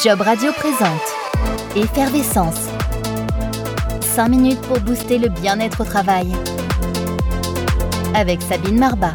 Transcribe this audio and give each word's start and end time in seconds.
Job 0.00 0.22
Radio 0.22 0.52
présente 0.52 1.02
Effervescence. 1.76 2.70
5 4.00 4.28
minutes 4.28 4.60
pour 4.62 4.80
booster 4.80 5.18
le 5.18 5.28
bien-être 5.28 5.82
au 5.82 5.84
travail. 5.84 6.32
Avec 8.14 8.40
Sabine 8.40 8.78
Marbat. 8.78 9.12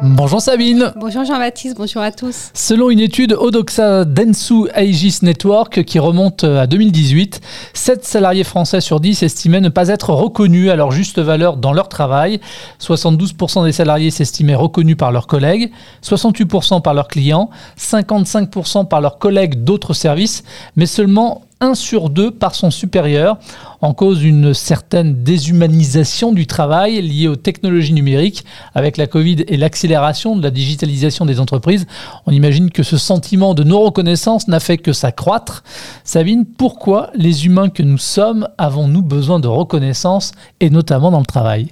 Bonjour 0.00 0.40
Sabine. 0.40 0.92
Bonjour 0.94 1.24
Jean-Baptiste, 1.24 1.76
bonjour 1.76 2.02
à 2.02 2.12
tous. 2.12 2.50
Selon 2.54 2.88
une 2.90 3.00
étude 3.00 3.32
Odoxa 3.32 4.04
Densu 4.04 4.68
Aegis 4.72 5.18
Network 5.22 5.82
qui 5.82 5.98
remonte 5.98 6.44
à 6.44 6.68
2018, 6.68 7.40
7 7.74 8.04
salariés 8.04 8.44
français 8.44 8.80
sur 8.80 9.00
10 9.00 9.24
estimaient 9.24 9.60
ne 9.60 9.70
pas 9.70 9.88
être 9.88 10.10
reconnus 10.10 10.70
à 10.70 10.76
leur 10.76 10.92
juste 10.92 11.18
valeur 11.18 11.56
dans 11.56 11.72
leur 11.72 11.88
travail. 11.88 12.40
72% 12.80 13.64
des 13.64 13.72
salariés 13.72 14.12
s'estimaient 14.12 14.54
reconnus 14.54 14.96
par 14.96 15.10
leurs 15.10 15.26
collègues, 15.26 15.72
68% 16.04 16.80
par 16.80 16.94
leurs 16.94 17.08
clients, 17.08 17.50
55% 17.76 18.86
par 18.86 19.00
leurs 19.00 19.18
collègues 19.18 19.64
d'autres 19.64 19.94
services, 19.94 20.44
mais 20.76 20.86
seulement 20.86 21.42
1 21.60 21.74
sur 21.74 22.10
2 22.10 22.30
par 22.30 22.54
son 22.54 22.70
supérieur, 22.70 23.38
en 23.80 23.94
cause 23.94 24.22
une 24.22 24.54
certaine 24.54 25.22
déshumanisation 25.22 26.32
du 26.32 26.46
travail 26.46 27.00
liée 27.02 27.28
aux 27.28 27.36
technologies 27.36 27.92
numériques. 27.92 28.44
Avec 28.74 28.96
la 28.96 29.06
Covid 29.06 29.44
et 29.48 29.56
l'accélération 29.56 30.36
de 30.36 30.42
la 30.42 30.50
digitalisation 30.50 31.26
des 31.26 31.40
entreprises, 31.40 31.86
on 32.26 32.32
imagine 32.32 32.70
que 32.70 32.82
ce 32.82 32.96
sentiment 32.96 33.54
de 33.54 33.64
non-reconnaissance 33.64 34.48
n'a 34.48 34.60
fait 34.60 34.78
que 34.78 34.92
s'accroître. 34.92 35.64
Sabine, 36.04 36.44
pourquoi 36.44 37.10
les 37.14 37.46
humains 37.46 37.68
que 37.68 37.82
nous 37.82 37.98
sommes 37.98 38.48
avons-nous 38.58 39.02
besoin 39.02 39.40
de 39.40 39.48
reconnaissance, 39.48 40.32
et 40.60 40.70
notamment 40.70 41.10
dans 41.10 41.20
le 41.20 41.26
travail? 41.26 41.68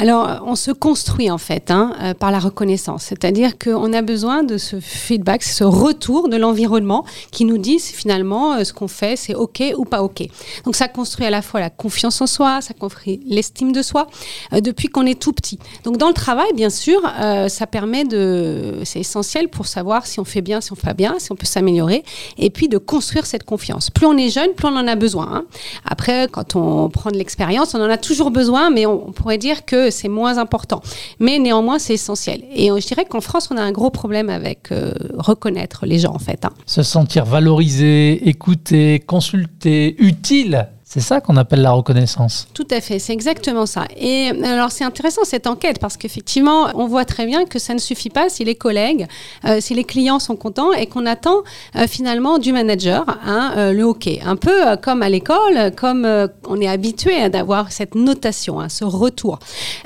Alors, 0.00 0.44
on 0.46 0.54
se 0.54 0.70
construit 0.70 1.28
en 1.28 1.38
fait 1.38 1.72
hein, 1.72 1.92
euh, 2.00 2.14
par 2.14 2.30
la 2.30 2.38
reconnaissance, 2.38 3.02
c'est-à-dire 3.02 3.58
qu'on 3.58 3.92
a 3.92 4.00
besoin 4.00 4.44
de 4.44 4.56
ce 4.56 4.78
feedback, 4.78 5.42
ce 5.42 5.64
retour 5.64 6.28
de 6.28 6.36
l'environnement 6.36 7.04
qui 7.32 7.44
nous 7.44 7.58
dit 7.58 7.80
finalement 7.80 8.54
euh, 8.54 8.62
ce 8.62 8.72
qu'on 8.72 8.86
fait, 8.86 9.16
c'est 9.16 9.34
OK 9.34 9.60
ou 9.76 9.84
pas 9.84 10.04
OK. 10.04 10.22
Donc, 10.64 10.76
ça 10.76 10.86
construit 10.86 11.26
à 11.26 11.30
la 11.30 11.42
fois 11.42 11.58
la 11.58 11.70
confiance 11.70 12.20
en 12.20 12.28
soi, 12.28 12.60
ça 12.60 12.74
construit 12.74 13.20
l'estime 13.26 13.72
de 13.72 13.82
soi 13.82 14.06
euh, 14.52 14.60
depuis 14.60 14.86
qu'on 14.86 15.04
est 15.04 15.18
tout 15.18 15.32
petit. 15.32 15.58
Donc, 15.82 15.96
dans 15.96 16.08
le 16.08 16.14
travail, 16.14 16.52
bien 16.54 16.70
sûr, 16.70 17.00
ça 17.48 17.66
permet 17.66 18.04
de. 18.04 18.80
C'est 18.84 19.00
essentiel 19.00 19.48
pour 19.48 19.66
savoir 19.66 20.06
si 20.06 20.20
on 20.20 20.24
fait 20.24 20.42
bien, 20.42 20.60
si 20.60 20.72
on 20.72 20.76
fait 20.76 20.86
pas 20.86 20.94
bien, 20.94 21.16
si 21.18 21.32
on 21.32 21.36
peut 21.36 21.46
s'améliorer, 21.46 22.04
et 22.38 22.50
puis 22.50 22.68
de 22.68 22.78
construire 22.78 23.26
cette 23.26 23.44
confiance. 23.44 23.90
Plus 23.90 24.06
on 24.06 24.16
est 24.16 24.30
jeune, 24.30 24.52
plus 24.52 24.68
on 24.68 24.76
en 24.76 24.86
a 24.86 24.94
besoin. 24.94 25.28
Hein. 25.32 25.44
Après, 25.84 26.28
quand 26.30 26.54
on 26.54 26.88
prend 26.88 27.10
de 27.10 27.16
l'expérience, 27.16 27.74
on 27.74 27.80
en 27.80 27.90
a 27.90 27.98
toujours 27.98 28.30
besoin, 28.30 28.70
mais 28.70 28.86
on 28.86 29.12
pourrait 29.12 29.38
dire 29.38 29.64
que 29.64 29.87
c'est 29.90 30.08
moins 30.08 30.38
important. 30.38 30.82
Mais 31.18 31.38
néanmoins, 31.38 31.78
c'est 31.78 31.94
essentiel. 31.94 32.42
Et 32.54 32.68
je 32.68 32.86
dirais 32.86 33.04
qu'en 33.04 33.20
France, 33.20 33.48
on 33.50 33.56
a 33.56 33.62
un 33.62 33.72
gros 33.72 33.90
problème 33.90 34.30
avec 34.30 34.72
euh, 34.72 34.92
reconnaître 35.16 35.86
les 35.86 35.98
gens, 35.98 36.14
en 36.14 36.18
fait. 36.18 36.44
Hein. 36.44 36.52
Se 36.66 36.82
sentir 36.82 37.24
valorisé, 37.24 38.28
écouté, 38.28 39.00
consulté, 39.00 39.96
utile 39.98 40.68
c'est 40.90 41.00
ça 41.00 41.20
qu'on 41.20 41.36
appelle 41.36 41.60
la 41.60 41.72
reconnaissance. 41.72 42.48
Tout 42.54 42.66
à 42.70 42.80
fait, 42.80 42.98
c'est 42.98 43.12
exactement 43.12 43.66
ça. 43.66 43.84
Et 43.94 44.30
alors 44.42 44.72
c'est 44.72 44.84
intéressant 44.84 45.20
cette 45.24 45.46
enquête 45.46 45.80
parce 45.80 45.98
qu'effectivement, 45.98 46.68
on 46.76 46.86
voit 46.86 47.04
très 47.04 47.26
bien 47.26 47.44
que 47.44 47.58
ça 47.58 47.74
ne 47.74 47.78
suffit 47.78 48.08
pas 48.08 48.30
si 48.30 48.42
les 48.42 48.54
collègues, 48.54 49.06
euh, 49.44 49.58
si 49.60 49.74
les 49.74 49.84
clients 49.84 50.18
sont 50.18 50.34
contents 50.34 50.72
et 50.72 50.86
qu'on 50.86 51.04
attend 51.04 51.42
euh, 51.76 51.86
finalement 51.86 52.38
du 52.38 52.54
manager 52.54 53.04
hein, 53.22 53.52
euh, 53.58 53.72
le 53.74 53.82
hockey. 53.82 54.22
Un 54.24 54.36
peu 54.36 54.78
comme 54.80 55.02
à 55.02 55.10
l'école, 55.10 55.74
comme 55.76 56.08
on 56.46 56.58
est 56.58 56.68
habitué 56.68 57.28
d'avoir 57.28 57.70
cette 57.70 57.94
notation, 57.94 58.58
hein, 58.58 58.70
ce 58.70 58.86
retour. 58.86 59.40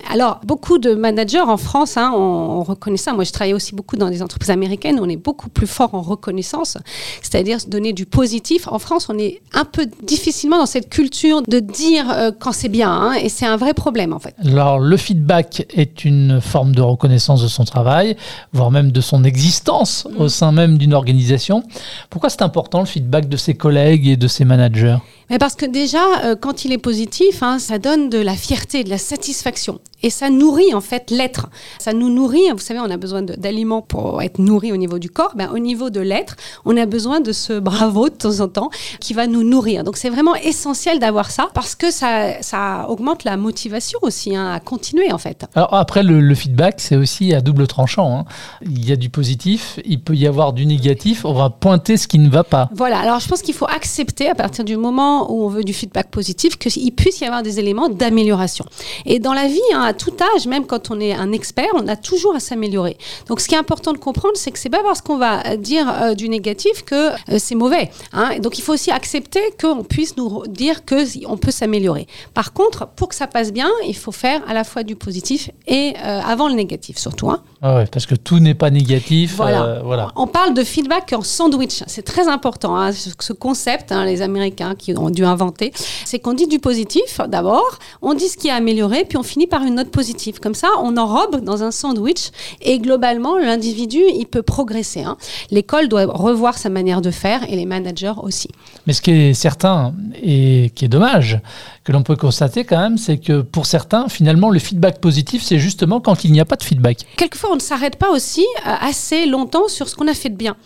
Alors 0.08 0.38
beaucoup 0.44 0.78
de 0.78 0.94
managers 0.94 1.40
en 1.40 1.56
France, 1.56 1.96
hein, 1.96 2.12
on, 2.14 2.62
reconnaît 2.62 2.96
ça. 2.96 3.12
Moi 3.12 3.24
je 3.24 3.32
travaille 3.32 3.54
aussi 3.54 3.74
beaucoup 3.74 3.96
dans 3.96 4.08
des 4.08 4.22
entreprises 4.22 4.50
américaines, 4.50 5.00
on 5.02 5.08
est 5.08 5.16
beaucoup 5.16 5.48
plus 5.48 5.66
fort 5.66 5.96
en 5.96 6.00
reconnaissance, 6.00 6.78
c'est-à-dire 7.22 7.58
donner 7.66 7.92
du 7.92 8.06
positif. 8.06 8.68
En 8.68 8.78
France, 8.78 9.08
on 9.08 9.18
est 9.18 9.42
un 9.52 9.64
peu 9.64 9.88
difficilement 10.04 10.58
dans 10.58 10.66
cette 10.66 10.91
culture 10.92 11.40
de 11.48 11.58
dire 11.58 12.10
euh, 12.10 12.30
quand 12.38 12.52
c'est 12.52 12.68
bien, 12.68 12.90
hein, 12.90 13.14
et 13.14 13.30
c'est 13.30 13.46
un 13.46 13.56
vrai 13.56 13.72
problème 13.72 14.12
en 14.12 14.18
fait. 14.18 14.34
Alors 14.44 14.78
le 14.78 14.96
feedback 14.98 15.66
est 15.74 16.04
une 16.04 16.42
forme 16.42 16.74
de 16.74 16.82
reconnaissance 16.82 17.42
de 17.42 17.48
son 17.48 17.64
travail, 17.64 18.14
voire 18.52 18.70
même 18.70 18.92
de 18.92 19.00
son 19.00 19.24
existence 19.24 20.06
au 20.18 20.24
mm. 20.24 20.28
sein 20.28 20.52
même 20.52 20.76
d'une 20.76 20.92
organisation. 20.92 21.62
Pourquoi 22.10 22.28
c'est 22.28 22.42
important 22.42 22.80
le 22.80 22.86
feedback 22.86 23.26
de 23.26 23.38
ses 23.38 23.54
collègues 23.54 24.06
et 24.06 24.16
de 24.18 24.28
ses 24.28 24.44
managers? 24.44 24.98
Mais 25.30 25.38
parce 25.38 25.54
que 25.54 25.64
déjà, 25.64 26.04
euh, 26.24 26.36
quand 26.38 26.66
il 26.66 26.72
est 26.72 26.78
positif, 26.78 27.42
hein, 27.42 27.58
ça 27.58 27.78
donne 27.78 28.10
de 28.10 28.18
la 28.18 28.36
fierté, 28.36 28.84
de 28.84 28.90
la 28.90 28.98
satisfaction. 28.98 29.80
Et 30.02 30.10
ça 30.10 30.30
nourrit 30.30 30.74
en 30.74 30.80
fait 30.80 31.10
l'être. 31.10 31.48
Ça 31.78 31.92
nous 31.92 32.08
nourrit. 32.08 32.50
Vous 32.52 32.58
savez, 32.58 32.80
on 32.80 32.90
a 32.90 32.96
besoin 32.96 33.22
d'aliments 33.22 33.82
pour 33.82 34.22
être 34.22 34.38
nourri 34.38 34.72
au 34.72 34.76
niveau 34.76 34.98
du 34.98 35.10
corps. 35.10 35.32
Ben, 35.36 35.50
au 35.52 35.58
niveau 35.58 35.90
de 35.90 36.00
l'être, 36.00 36.36
on 36.64 36.76
a 36.76 36.86
besoin 36.86 37.20
de 37.20 37.32
ce 37.32 37.58
bravo 37.58 38.08
de 38.08 38.14
temps 38.14 38.40
en 38.40 38.48
temps 38.48 38.70
qui 39.00 39.14
va 39.14 39.26
nous 39.26 39.42
nourrir. 39.42 39.84
Donc 39.84 39.96
c'est 39.96 40.10
vraiment 40.10 40.34
essentiel 40.34 40.98
d'avoir 40.98 41.30
ça 41.30 41.48
parce 41.54 41.74
que 41.74 41.90
ça, 41.90 42.42
ça, 42.42 42.86
augmente 42.88 43.24
la 43.24 43.36
motivation 43.36 43.98
aussi 44.02 44.34
hein, 44.34 44.52
à 44.52 44.60
continuer 44.60 45.12
en 45.12 45.18
fait. 45.18 45.46
Alors 45.54 45.74
après, 45.74 46.02
le, 46.02 46.34
feedback, 46.34 46.76
c'est 46.78 46.96
aussi 46.96 47.34
à 47.34 47.40
double 47.40 47.66
tranchant. 47.66 48.18
Hein. 48.18 48.24
Il 48.62 48.86
y 48.86 48.92
a 48.92 48.96
du 48.96 49.10
positif, 49.10 49.78
il 49.84 50.00
peut 50.00 50.14
y 50.14 50.26
avoir 50.26 50.52
du 50.52 50.66
négatif. 50.66 51.24
On 51.24 51.34
va 51.34 51.50
pointer 51.50 51.96
ce 51.96 52.08
qui 52.08 52.18
ne 52.18 52.30
va 52.30 52.44
pas. 52.44 52.68
Voilà. 52.74 52.98
Alors 52.98 53.20
je 53.20 53.28
pense 53.28 53.42
qu'il 53.42 53.54
faut 53.54 53.66
accepter 53.68 54.28
à 54.28 54.34
partir 54.34 54.64
du 54.64 54.76
moment 54.76 55.30
où 55.32 55.44
on 55.44 55.48
veut 55.48 55.64
du 55.64 55.72
feedback 55.72 56.10
positif, 56.10 56.58
qu'il 56.58 56.92
puisse 56.92 57.20
y 57.20 57.24
avoir 57.24 57.42
des 57.42 57.58
éléments 57.58 57.88
d'amélioration. 57.88 58.64
Et 59.06 59.18
dans 59.18 59.32
la 59.32 59.46
vie, 59.46 59.60
hein, 59.74 59.91
à 59.92 59.94
tout 59.94 60.14
âge, 60.34 60.46
même 60.46 60.64
quand 60.66 60.90
on 60.90 60.98
est 61.00 61.12
un 61.12 61.32
expert, 61.32 61.68
on 61.74 61.86
a 61.86 61.96
toujours 61.96 62.34
à 62.34 62.40
s'améliorer. 62.40 62.96
Donc 63.28 63.40
ce 63.40 63.48
qui 63.48 63.54
est 63.54 63.58
important 63.58 63.92
de 63.92 63.98
comprendre, 63.98 64.36
c'est 64.36 64.50
que 64.50 64.58
c'est 64.58 64.70
pas 64.70 64.82
parce 64.82 65.02
qu'on 65.02 65.18
va 65.18 65.56
dire 65.58 65.86
euh, 65.88 66.14
du 66.14 66.30
négatif 66.30 66.82
que 66.84 67.10
euh, 67.10 67.36
c'est 67.38 67.54
mauvais. 67.54 67.90
Hein. 68.14 68.38
Donc 68.38 68.58
il 68.58 68.62
faut 68.62 68.72
aussi 68.72 68.90
accepter 68.90 69.40
qu'on 69.60 69.84
puisse 69.84 70.16
nous 70.16 70.46
dire 70.46 70.86
qu'on 70.86 71.36
peut 71.36 71.50
s'améliorer. 71.50 72.06
Par 72.32 72.54
contre, 72.54 72.88
pour 72.96 73.08
que 73.08 73.14
ça 73.14 73.26
passe 73.26 73.52
bien, 73.52 73.70
il 73.86 73.96
faut 73.96 74.12
faire 74.12 74.40
à 74.48 74.54
la 74.54 74.64
fois 74.64 74.82
du 74.82 74.96
positif 74.96 75.50
et 75.66 75.92
euh, 76.02 76.20
avant 76.26 76.48
le 76.48 76.54
négatif 76.54 76.96
surtout. 76.96 77.28
Hein. 77.30 77.42
Ah 77.60 77.84
parce 77.92 78.06
que 78.06 78.14
tout 78.14 78.38
n'est 78.38 78.54
pas 78.54 78.70
négatif. 78.70 79.36
Voilà. 79.36 80.08
On 80.16 80.26
parle 80.26 80.54
de 80.54 80.64
feedback 80.64 81.12
en 81.12 81.22
sandwich. 81.22 81.82
C'est 81.86 82.02
très 82.02 82.28
important, 82.28 82.76
hein, 82.76 82.90
ce 82.92 83.32
concept, 83.34 83.92
les 83.92 84.22
Américains 84.22 84.74
qui 84.74 84.96
ont 84.96 85.10
dû 85.10 85.24
inventer. 85.24 85.72
C'est 86.06 86.18
qu'on 86.18 86.32
dit 86.32 86.46
du 86.46 86.58
positif 86.58 87.20
d'abord, 87.28 87.78
on 88.00 88.14
dit 88.14 88.28
ce 88.28 88.36
qui 88.36 88.48
a 88.50 88.54
amélioré, 88.54 89.04
puis 89.04 89.18
on 89.18 89.22
finit 89.22 89.46
par 89.46 89.62
une 89.62 89.78
note 89.82 89.90
positive. 89.90 90.40
Comme 90.40 90.54
ça, 90.54 90.68
on 90.80 90.96
enrobe 90.96 91.42
dans 91.44 91.62
un 91.62 91.70
sandwich 91.70 92.30
et 92.60 92.78
globalement, 92.78 93.38
l'individu, 93.38 94.00
il 94.14 94.26
peut 94.26 94.42
progresser. 94.42 95.02
Hein. 95.02 95.16
L'école 95.50 95.88
doit 95.88 96.04
revoir 96.06 96.58
sa 96.58 96.68
manière 96.68 97.00
de 97.00 97.10
faire 97.10 97.44
et 97.50 97.56
les 97.56 97.66
managers 97.66 98.14
aussi. 98.22 98.48
Mais 98.86 98.92
ce 98.92 99.02
qui 99.02 99.10
est 99.10 99.34
certain 99.34 99.94
et 100.22 100.70
qui 100.74 100.84
est 100.84 100.88
dommage, 100.88 101.40
que 101.84 101.90
l'on 101.90 102.02
peut 102.02 102.14
constater 102.14 102.64
quand 102.64 102.78
même, 102.78 102.96
c'est 102.96 103.18
que 103.18 103.40
pour 103.40 103.66
certains, 103.66 104.08
finalement, 104.08 104.50
le 104.50 104.60
feedback 104.60 105.00
positif, 105.00 105.42
c'est 105.42 105.58
justement 105.58 106.00
quand 106.00 106.24
il 106.24 106.30
n'y 106.30 106.38
a 106.38 106.44
pas 106.44 106.54
de 106.54 106.62
feedback. 106.62 106.98
Quelquefois, 107.16 107.50
on 107.50 107.56
ne 107.56 107.60
s'arrête 107.60 107.96
pas 107.96 108.10
aussi 108.10 108.42
euh, 108.66 108.74
assez 108.80 109.26
longtemps 109.26 109.66
sur 109.66 109.88
ce 109.88 109.96
qu'on 109.96 110.06
a 110.06 110.14
fait 110.14 110.28
de 110.28 110.36
bien. 110.36 110.56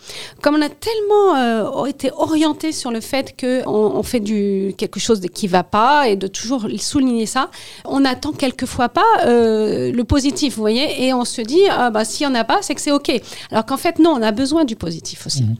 Comme 0.42 0.56
on 0.56 0.62
a 0.62 0.68
tellement 0.68 1.36
euh, 1.36 1.86
été 1.86 2.10
orienté 2.12 2.72
sur 2.72 2.90
le 2.90 3.00
fait 3.00 3.34
qu'on 3.38 3.64
on 3.66 4.02
fait 4.02 4.20
du, 4.20 4.74
quelque 4.76 5.00
chose 5.00 5.22
qui 5.32 5.46
ne 5.46 5.52
va 5.52 5.64
pas 5.64 6.08
et 6.08 6.16
de 6.16 6.26
toujours 6.26 6.66
souligner 6.78 7.24
ça, 7.24 7.50
on 7.86 8.00
n'attend 8.00 8.32
quelquefois 8.32 8.90
pas 8.90 9.06
euh, 9.24 9.92
le 9.92 10.04
positif, 10.04 10.56
vous 10.56 10.62
voyez, 10.62 11.06
et 11.06 11.14
on 11.14 11.24
se 11.24 11.40
dit, 11.40 11.62
ah, 11.70 11.90
bah, 11.90 12.04
s'il 12.04 12.26
n'y 12.28 12.36
en 12.36 12.38
a 12.38 12.44
pas, 12.44 12.58
c'est 12.60 12.74
que 12.74 12.80
c'est 12.82 12.92
OK. 12.92 13.10
Alors 13.50 13.64
qu'en 13.64 13.78
fait, 13.78 13.98
non, 13.98 14.10
on 14.18 14.22
a 14.22 14.32
besoin 14.32 14.66
du 14.66 14.76
positif 14.76 15.26
aussi. 15.26 15.44
Mhm. 15.44 15.56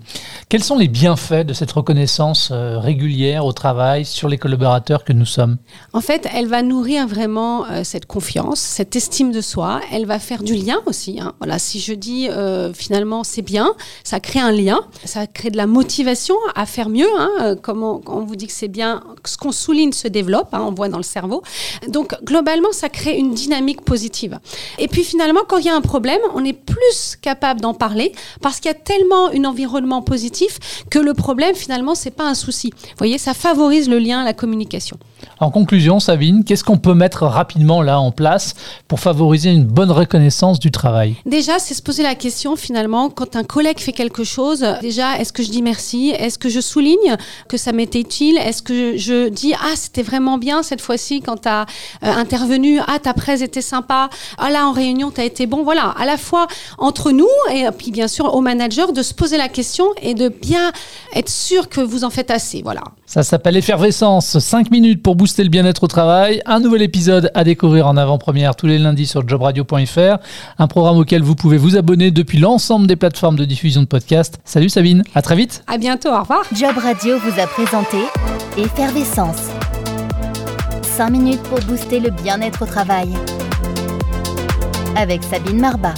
Quels 0.50 0.65
sont 0.65 0.77
les 0.77 0.88
bienfaits 0.88 1.47
de 1.47 1.55
cette 1.55 1.73
reconnaissance 1.73 2.53
régulière 2.53 3.47
au 3.47 3.53
travail 3.53 4.05
sur 4.05 4.28
les 4.28 4.37
collaborateurs 4.37 5.03
que 5.03 5.15
nous 5.15 5.25
sommes? 5.25 5.46
En 5.93 6.01
fait, 6.01 6.27
elle 6.33 6.47
va 6.47 6.62
nourrir 6.62 7.07
vraiment 7.07 7.67
euh, 7.67 7.83
cette 7.84 8.07
confiance, 8.07 8.61
cette 8.61 8.97
estime 8.97 9.33
de 9.33 9.41
soi. 9.41 9.81
Elle 9.93 10.07
va 10.07 10.19
faire 10.19 10.43
du 10.43 10.55
lien 10.55 10.81
aussi. 10.87 11.21
Hein. 11.21 11.34
Voilà, 11.39 11.59
si 11.59 11.81
je 11.81 11.93
dis 11.93 12.29
euh, 12.29 12.73
finalement 12.73 13.25
c'est 13.25 13.43
bien, 13.43 13.75
ça 14.05 14.20
crée 14.20 14.41
un 14.41 14.53
lien, 14.53 14.81
ça 15.05 15.26
crée 15.26 15.50
de 15.50 15.56
la 15.56 15.67
motivation 15.67 16.37
à 16.55 16.67
faire 16.67 16.88
mieux. 16.88 17.09
Hein. 17.19 17.31
Euh, 17.41 17.56
comme 17.56 17.82
on, 17.82 18.00
vous 18.25 18.37
dit 18.37 18.47
que 18.47 18.53
c'est 18.53 18.69
bien, 18.69 19.03
ce 19.25 19.37
qu'on 19.37 19.53
souligne 19.53 19.93
se 19.93 20.09
développe, 20.09 20.49
hein, 20.53 20.65
on 20.67 20.73
voit 20.73 20.88
dans 20.88 20.97
le 20.97 21.03
cerveau. 21.03 21.43
Donc 21.88 22.15
globalement, 22.25 22.73
ça 22.73 22.88
crée 22.88 23.17
une 23.17 23.35
dynamique 23.35 23.82
positive. 23.82 24.38
Et 24.79 24.88
puis 24.88 25.05
finalement, 25.05 25.41
quand 25.47 25.59
il 25.59 25.67
y 25.67 25.70
a 25.70 25.76
un 25.76 25.81
problème, 25.81 26.20
on 26.35 26.44
est 26.44 26.53
plus 26.53 27.17
capable 27.20 27.61
d'en 27.61 27.75
parler 27.75 28.12
parce 28.41 28.61
qu'il 28.61 28.70
y 28.70 28.75
a 28.75 28.79
tellement 28.79 29.29
un 29.29 29.44
environnement 29.44 30.03
positif 30.03 30.59
que 30.91 30.99
le 30.99 31.15
problème 31.15 31.55
finalement 31.55 31.94
c'est 31.94 32.11
pas 32.11 32.29
un 32.29 32.35
souci. 32.35 32.70
Vous 32.76 32.99
voyez, 32.99 33.19
ça 33.19 33.35
favorise 33.35 33.88
le 33.88 33.99
lien, 33.99 34.25
la 34.25 34.32
communication. 34.32 34.99
En 35.38 35.50
conclusion, 35.50 36.00
Sabine, 36.00 36.44
qu'est-ce 36.44 36.64
qu'on 36.64 36.78
peut 36.78 36.94
mettre 36.94 37.25
rapidement 37.25 37.82
là 37.82 38.00
en 38.00 38.11
place 38.11 38.55
pour 38.88 39.00
favoriser 39.00 39.50
une 39.50 39.64
bonne 39.64 39.90
reconnaissance 39.90 40.58
du 40.58 40.70
travail? 40.70 41.17
Déjà, 41.26 41.58
c'est 41.58 41.75
se 41.75 41.82
poser 41.82 42.02
la 42.02 42.14
question 42.14 42.56
finalement, 42.56 43.11
quand 43.11 43.37
un 43.37 43.44
collègue 43.44 43.78
fait 43.78 43.93
quelque 43.93 44.25
chose, 44.25 44.64
déjà, 44.81 45.19
est-ce 45.19 45.32
que 45.32 45.43
je 45.43 45.50
dis 45.50 45.62
merci? 45.62 46.11
Est-ce 46.19 46.38
que 46.38 46.49
je 46.49 46.61
souligne 46.61 47.17
que 47.49 47.56
ça 47.56 47.73
m'était 47.73 48.00
utile? 48.00 48.38
Est-ce 48.38 48.62
que 48.62 48.96
je 48.96 49.28
dis, 49.28 49.52
ah, 49.55 49.75
c'était 49.75 50.02
vraiment 50.02 50.38
bien 50.38 50.62
cette 50.62 50.81
fois-ci 50.81 51.20
quand 51.20 51.43
tu 51.43 51.49
as 51.49 51.62
euh, 52.02 52.12
intervenu 52.12 52.81
Ah, 52.87 52.99
ta 52.99 53.12
presse 53.12 53.43
était 53.43 53.61
sympa 53.61 54.08
Ah, 54.38 54.50
là, 54.50 54.67
en 54.67 54.72
réunion, 54.72 55.11
tu 55.11 55.20
as 55.20 55.25
été 55.25 55.46
bon. 55.46 55.62
Voilà, 55.64 55.94
à 55.99 56.06
la 56.06 56.17
fois 56.17 56.46
entre 56.79 57.11
nous 57.11 57.29
et 57.52 57.67
puis 57.76 57.90
bien 57.90 58.08
sûr 58.08 58.34
au 58.34 58.40
manager 58.40 58.93
de 58.93 59.02
se 59.02 59.12
poser 59.14 59.37
la 59.37 59.49
question 59.49 59.87
et 60.00 60.14
de 60.14 60.29
bien 60.29 60.72
être 61.14 61.29
sûr 61.29 61.69
que 61.69 61.81
vous 61.81 62.05
en 62.05 62.11
faites 62.11 62.31
assez. 62.31 62.62
Voilà. 62.62 62.82
Ça 63.06 63.22
s'appelle 63.22 63.56
Effervescence. 63.56 64.38
5 64.38 64.70
minutes 64.70 65.02
pour 65.02 65.16
booster 65.17 65.43
le 65.43 65.51
bien-être 65.51 65.83
au 65.85 65.87
travail. 65.87 66.41
Un 66.47 66.61
nouvel 66.61 66.83
épisode 66.83 67.31
à 67.35 67.43
découvrir 67.43 67.89
en 67.89 67.97
avant-première 67.97 68.55
tous 68.55 68.67
les 68.67 68.79
lundis 68.79 69.07
sur 69.07 69.27
jobradio.fr. 69.27 70.19
Un 70.59 70.67
programme 70.67 70.99
auquel 70.99 71.23
vous 71.23 71.35
pouvez 71.35 71.57
vous 71.57 71.77
abonner 71.77 72.11
depuis 72.11 72.39
l'ensemble 72.39 72.87
des 72.87 72.97
plateformes 72.97 73.37
de 73.37 73.45
diffusion 73.45 73.81
de 73.81 73.87
podcasts. 73.87 74.39
Salut 74.45 74.69
Sabine, 74.69 75.03
à 75.15 75.23
très 75.23 75.37
vite. 75.37 75.65
À 75.67 75.79
bientôt, 75.79 76.11
au 76.11 76.21
revoir. 76.21 76.43
Job 76.53 76.77
Radio 76.77 77.19
vous 77.19 77.41
a 77.41 77.47
présenté 77.47 77.99
Effervescence. 78.57 79.51
5 80.83 81.11
minutes 81.11 81.43
pour 81.45 81.61
booster 81.61 82.01
le 82.01 82.11
bien-être 82.11 82.63
au 82.63 82.67
travail. 82.67 83.09
Avec 84.97 85.23
Sabine 85.23 85.61
Marbat. 85.61 85.95